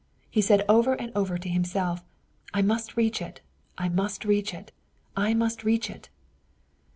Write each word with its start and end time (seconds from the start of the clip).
He 0.31 0.41
said 0.41 0.65
over 0.67 0.95
and 0.95 1.11
over 1.15 1.37
to 1.37 1.47
himself, 1.47 2.03
"I 2.55 2.63
must 2.63 2.97
reach 2.97 3.21
it! 3.21 3.41
I 3.77 3.87
must 3.87 4.25
reach 4.25 4.51
it! 4.51 4.71
I 5.15 5.35
must 5.35 5.63
reach 5.63 5.91
it!" 5.91 6.09